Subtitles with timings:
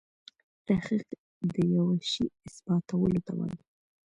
[0.67, 1.07] تحقیق
[1.53, 3.59] دیوه شي اثباتولو ته وايي.